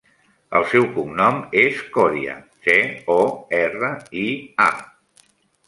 [0.59, 2.35] El seu cognom és Coria:
[2.69, 2.77] ce,
[3.19, 3.21] o,
[3.61, 3.93] erra,
[4.25, 4.27] i,
[4.69, 5.25] a.